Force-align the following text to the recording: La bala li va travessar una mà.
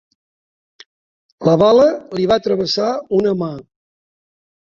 La 1.49 1.53
bala 1.63 1.85
li 2.19 2.25
va 2.33 2.39
travessar 2.47 2.89
una 3.19 3.37
mà. 3.45 3.53